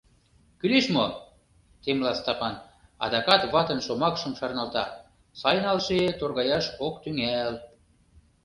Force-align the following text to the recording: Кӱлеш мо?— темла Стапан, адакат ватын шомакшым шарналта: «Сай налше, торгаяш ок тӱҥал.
Кӱлеш 0.59 0.85
мо?— 0.95 1.05
темла 1.83 2.11
Стапан, 2.19 2.55
адакат 3.03 3.41
ватын 3.53 3.79
шомакшым 3.85 4.33
шарналта: 4.39 4.85
«Сай 5.39 5.57
налше, 5.65 5.97
торгаяш 6.19 6.65
ок 6.85 6.95
тӱҥал. 7.03 7.53